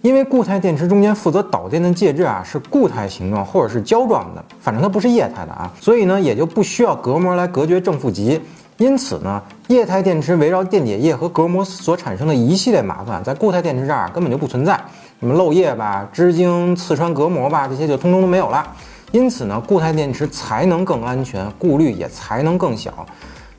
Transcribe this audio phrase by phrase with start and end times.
[0.00, 8.40] 因为固态电池中间负责导电的介质啊是固态形状或者是胶状的，反正它不是液态的啊，所以呢也就不需要隔膜来隔绝正负极。
[8.76, 14.80] 因此呢，液态电池围绕电解液和隔膜所产生的一系列麻烦，在固态电池这儿根本就不存在。
[15.18, 18.64] 什么漏液吧、织晶刺穿隔膜吧，这些就通通都没有了。
[19.10, 23.04] 因此呢，固态电池才能更安全，顾虑也才能更小。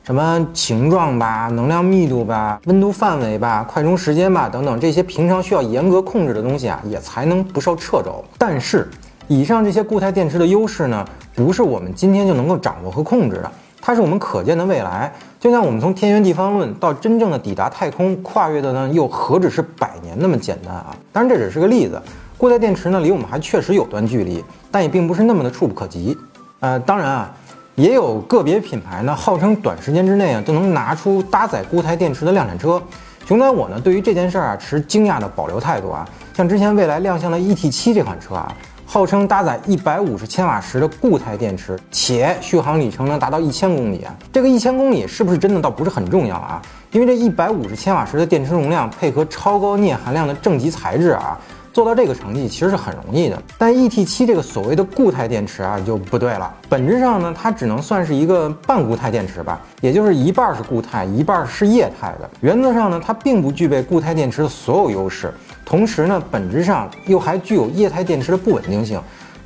[0.02, 8.24] 什么形状吧、能量密度吧、温度范围吧、快充时间吧等等，这些平常需要严格控制的东西啊，也才能不受掣肘。
[8.38, 8.88] 但是，
[9.28, 13.50] 以上这些固态电池的优势呢，不是我们今天就能够掌握和控制的。
[13.82, 20.94] 它是我们可见的未来，就像我们从天圆地方论到真正的抵达太空，跨越的呢又何止是百年那么简单啊！
[21.12, 22.00] 当然这只是个例子，
[22.36, 26.14] 固态电池呢离我们还确实有段距离，但也并不是那么的触不可及。
[26.60, 27.34] 呃，当然啊，
[27.80, 32.80] 也有个别品牌呢号称短时间之内啊就能拿出搭载固态电池的量产车。
[33.26, 38.54] 熊仔我呢对于这件事儿啊持惊讶的保留态度啊，像之前蔚来亮相的 ET7 这款车啊。
[38.84, 44.12] 号称搭载一百五十千瓦时的固态电池，且续航里程能达到一千公里啊。
[44.32, 51.38] 这个一千公里是不是真的倒不是很重要啊，因为这一百五十千瓦时的电池容量，配合超高镍含量的正极材质啊。
[51.72, 56.52] 做到这个成绩其实是很容易的，但 E T 七这个所谓的固态电池啊就不对了。
[56.68, 62.28] 本质上呢，它只能算是一个半固态电池吧，也就是一半是固态，一半是液态的。
[62.40, 65.32] 原则上呢，它并不具备固态电池的所有优势，
[65.64, 69.00] 同时呢，本质上又还具有液态电池的不稳定性。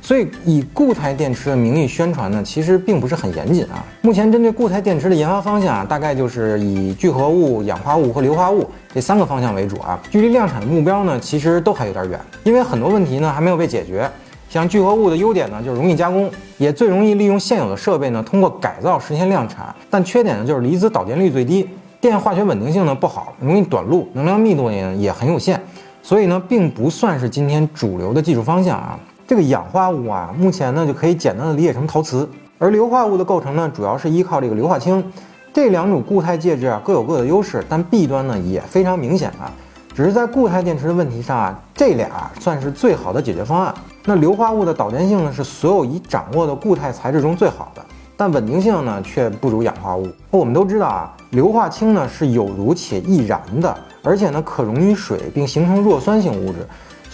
[0.05, 3.83] 所以，以固态电池的名义宣传呢，其实并不是很严谨啊。
[4.03, 9.99] 目前针对固态电池的研发方向啊，大概就是以聚合物、氧化物和硫化物这三个方向为主啊。
[10.11, 14.07] 距离量产的目标呢，其实都还有点远，因为很多问题呢还没有被解决。
[14.47, 19.75] 像聚合物的优点呢，就是容易加工，也最容易利用现有的设备呢，通过改造实现量产。
[19.89, 21.67] 但缺点呢，就是离子导电率最低，
[21.99, 25.59] 电化学稳定性呢不好，容易短路，能量密度呢也很有限，
[26.03, 28.99] 所以呢，并不算是今天主流的技术方向啊。
[29.27, 35.03] 这个氧化物啊，目前呢就可以简单的理解成陶瓷，而硫化物的构成呢，主要是依靠这个硫化氢。
[35.51, 39.51] 这两种固态介质啊，各有各的优势，但弊端呢也非常明显啊。
[39.95, 43.73] 只是在固态电池的问题上啊，这俩算是最好的解决方案。
[44.03, 47.83] 那硫化物的导电性呢，是所有已掌握的固态材质中最好的，
[48.15, 50.07] 但稳定性呢却不如氧化物。
[50.29, 56.59] 我们都知道啊，硫化氢呢是有毒且易燃的，而且呢可溶于水并形成弱酸性物质。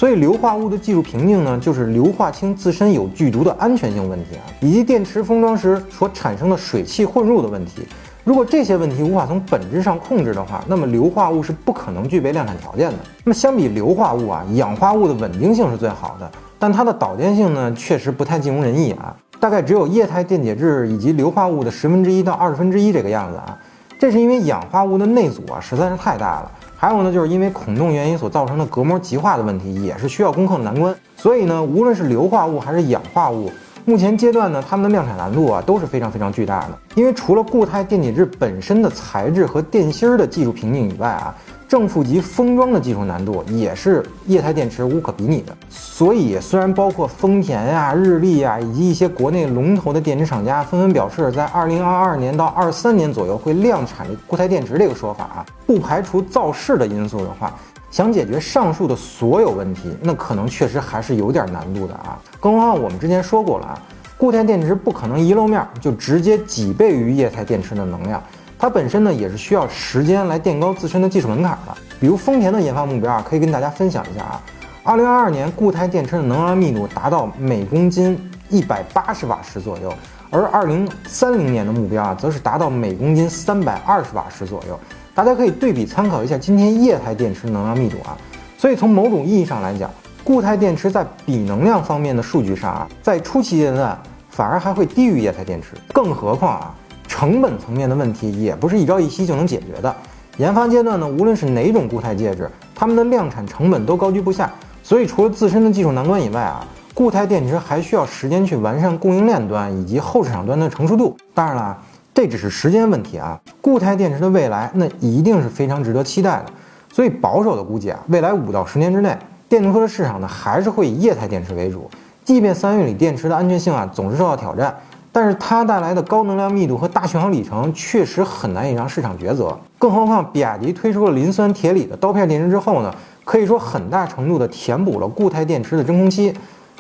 [0.02, 7.88] 所以硫化物的技术瓶颈呢，就是硫化氢自身有剧毒的安全性问题啊，以及电池封装时所产生的水汽混入的问题。
[8.24, 12.98] 如果这些问题无法从本质上控制的话，那么硫化物是不可能具备量产条件的。
[13.24, 23.56] 那么相比硫化物啊，氧化物的稳定性是最好的，但它的导电性呢，确实不太尽如人意啊，大概只有液态电解质以及硫化物的十分之一到二十分之一这个样子啊。
[24.00, 26.52] 这是因为氧化物的内阻啊实在是太大了。
[26.82, 30.96] 还有呢，就是因为孔洞原因所造成的隔膜极化的问题，也是需要攻克的难关。
[31.16, 33.52] 所以呢，无论是硫化物还是氧化物，
[33.86, 36.78] 目前阶段呢，它们的量产难度啊都是非常非常巨大的。
[36.96, 41.36] 因为除了固态电解质本身的材质和电芯儿的技术瓶颈以外啊。
[41.72, 57.54] 正负极封装的技术难度也是液态电池无可比拟的，所以虽然包括丰田呀、日立呀以及一些国内龙头的电池厂家纷纷表示，在二零二二年到二三年左右会量产固态电池这个说法啊，不排除造势的因素的话，
[57.92, 62.18] 想解决上述的所有问题，那可能确实还是有点难度的啊。
[62.40, 63.78] 更何况我们之前说过了啊，
[64.18, 68.24] 固态电池不可能一露面就直接几倍于液态电池的能量。
[68.58, 71.76] 它本身呢也是需要时间来垫高自身的技术门槛的。
[72.00, 74.42] 比如丰田的研发目标啊，可以跟大家分享一下啊。
[74.84, 78.18] 二零二二年固态电池的能量密度达到每公斤
[78.50, 79.94] 一百八十瓦时左右，
[80.32, 84.80] 而二零三零年的目标啊，则是达到每公斤三百二十瓦时左右。
[85.14, 88.18] 大家可以对比参考一下今天液态电池能量密度啊。
[88.58, 89.92] 所以从某种意义上来讲，
[90.24, 93.96] 固态电池在比能量方面的数据上啊，在初期阶段
[94.30, 95.76] 反而还会低于液态电池。
[95.94, 96.76] 更何况啊。
[97.08, 99.94] 成本层面的问题也不是一朝一夕就能解决的。
[100.38, 104.50] 研发阶段呢，无论是哪种固态介质，它们的量产成本都高居不下。
[104.82, 106.66] 所以，除了自身的技术难关以外啊，
[107.02, 111.18] 固态电池还需要时间去完善供应链端以及后市场端的成熟度。
[111.34, 111.76] 当然了，
[112.14, 113.42] 这只是时间问题啊。
[113.60, 116.46] 固态电池的未来那一定是非常值得期待的。
[116.94, 119.18] 所以，保守的估计啊，未来五到十年之内，
[119.50, 121.90] 电动车的市场呢还是会以液态电池为主。
[122.24, 124.78] 即便三元锂电池的安全性啊总是受到挑战。
[125.12, 132.94] 但是它带来的高能量密度和大续航里程确实很难以让市场抉择，更何况比亚迪推出了磷酸铁锂的刀片电池之后呢，
[133.26, 136.32] 可以说很大程度的填补了固态电池的真空期，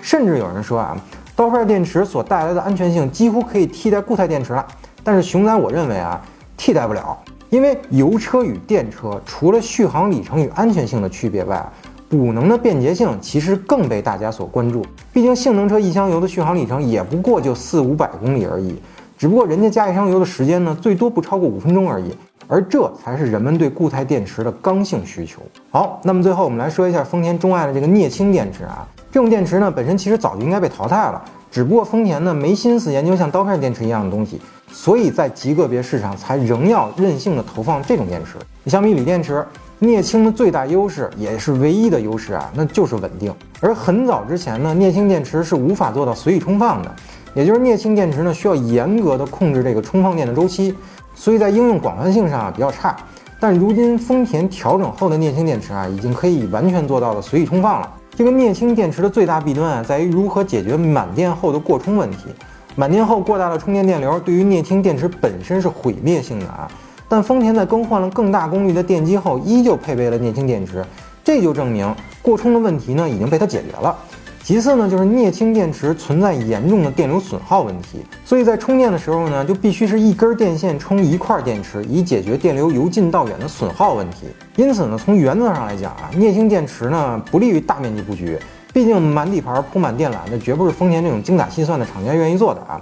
[0.01, 0.98] 甚至有人说啊，
[1.36, 4.65] 刀片电池所带来的安全性几乎可以替代固态电池了。
[5.03, 6.21] 但是熊仔我认为啊，
[6.57, 7.18] 替代不了，
[7.50, 11.63] 因为油车与电车除了续航里程与安全性的区别外，
[12.09, 14.86] 补能的便捷性其实更被大家所关注。
[15.13, 18.81] 毕竟性能车一箱油的续航里程也不过就四五百公里而已，
[19.18, 22.15] 只不过人家加一箱油的时间呢，最多不超过五分钟而已。
[22.48, 25.42] 而这才是人们对固态电池的刚性需求。
[25.69, 31.22] 好，那么最后我们来说一下丰田钟爱的这个镍氢电池啊，这种电池呢本身其实早就应该被淘汰了，
[31.52, 34.40] 只不过丰田呢没心思研究像刀片电池一样的东西，
[34.72, 38.38] 所以在极个别市场才仍要任性的投放这种电池。
[38.68, 39.46] 相比锂电池，
[39.80, 43.34] 镍氢的最大优势也是唯一的优势啊，那就是稳定。
[43.60, 46.96] 而很早之前呢，镍氢电池是无法做到随意充放的，
[47.34, 50.74] 也就是镍氢电池呢需要严格的控制这个充放电的周期。
[51.13, 52.96] 所以在应用广泛性上啊比较差，
[53.42, 57.92] 但如今丰田调整后的镍氢电池啊，已经可以完全做到了随意充放了。
[58.21, 62.27] 这个镍氢电池的最大弊端啊，在于如何解决满电后的过充问题。
[62.75, 66.71] 满电后过大的充电电流，对于镍氢电池本身是毁灭性的啊。
[67.09, 70.85] 但丰田在更换了更大功率的电机后，依旧配备了镍氢电池，
[71.23, 71.91] 这就证明
[72.21, 73.97] 过充的问题呢已经被它解决了。
[74.43, 84.25] 其次呢，就是镍氢电池存在严重的电流损耗问题，所以在充电的时候呢，就必须是一根电线充一块电池，以解决电流由近到远的损耗问题。
[84.55, 88.38] 因此呢，从原则上来讲啊，镍氢电池呢不利于大面积布局，
[88.73, 92.81] 毕竟满底盘铺满电缆，那绝不是丰田这种精打细算的厂家愿意做的啊。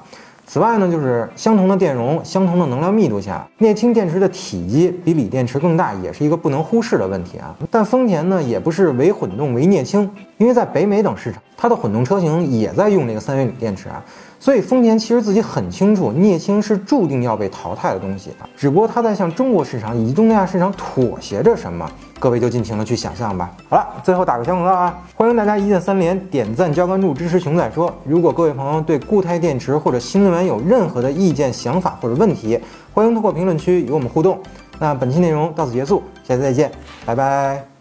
[0.52, 7.56] 此外呢，就是相同的电容、相同的能量密度下，镍氢电池的体积比锂电池更大，也是一个不能忽视的问题啊。
[7.70, 10.10] 但丰田呢，也不是唯混动唯镍氢，
[10.40, 14.04] 因为在北美等市场，它的混动车型也在用这个三元锂电池啊。
[14.40, 18.50] 所以丰田其实自己很清楚，镍氢是注定要被淘汰的东西啊。
[18.58, 21.88] 只不过它在向中国市场以及东南亚市场妥协着什么。
[22.20, 23.50] 各位就尽情的去想象吧。
[23.70, 27.94] 好了，最后打个小广告啊，欢迎大家一键三连，点赞加关注，支持熊仔说。
[28.04, 32.60] 如果各位朋友对固态电池或者新能源有任何的意见、想法或者问题，
[32.94, 34.38] 欢迎通过评论区与我们互动。
[34.78, 36.72] 那本期内容到此结束，下次再见，
[37.06, 37.69] 拜拜。